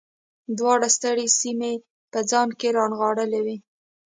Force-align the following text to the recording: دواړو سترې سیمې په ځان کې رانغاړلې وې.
دواړو 0.57 0.87
سترې 0.95 1.27
سیمې 1.39 1.73
په 2.11 2.19
ځان 2.29 2.49
کې 2.59 2.67
رانغاړلې 2.77 3.39
وې. 3.45 3.57